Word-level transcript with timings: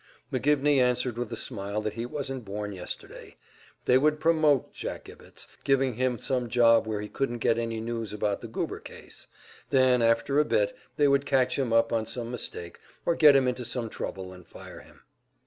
McGivney 0.33 0.77
answered 0.77 1.15
with 1.15 1.31
a 1.31 1.35
smile 1.35 1.79
that 1.81 1.93
he 1.93 2.07
wasn't 2.07 2.43
born 2.43 2.71
yesterday. 2.73 3.37
They 3.85 3.99
would 3.99 4.19
"promote" 4.19 4.73
Jack 4.73 5.07
Ibbetts, 5.07 5.45
giving 5.63 5.93
him 5.93 6.17
some 6.17 6.49
job 6.49 6.87
where 6.87 7.01
he 7.01 7.07
couldn't 7.07 7.37
get 7.37 7.59
any 7.59 7.79
news 7.79 8.11
about 8.11 8.41
the 8.41 8.47
Goober 8.47 8.79
case; 8.79 9.27
then, 9.69 10.01
after 10.01 10.39
a 10.39 10.43
bit, 10.43 10.75
they 10.97 11.07
would 11.07 11.27
catch 11.27 11.59
him 11.59 11.71
up 11.71 11.93
on 11.93 12.07
some 12.07 12.31
mistake, 12.31 12.79
or 13.05 13.13
get 13.13 13.35
him 13.35 13.47
into 13.47 13.63
some 13.63 13.89
trouble, 13.91 14.33
and 14.33 14.47
fire 14.47 14.79
him. 14.79 15.01